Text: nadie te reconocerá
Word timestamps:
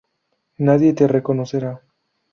nadie 0.57 0.93
te 0.95 1.05
reconocerá 1.07 1.79